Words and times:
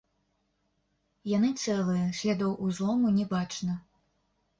Яны 1.31 1.51
цэлыя, 1.65 2.05
слядоў 2.21 2.55
узлому 2.69 3.07
не 3.19 3.25
бачна. 3.35 3.77